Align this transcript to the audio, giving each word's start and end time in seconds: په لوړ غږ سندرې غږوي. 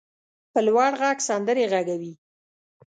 په 0.51 0.59
لوړ 0.67 0.91
غږ 1.01 1.17
سندرې 1.27 1.65
غږوي. 1.73 2.13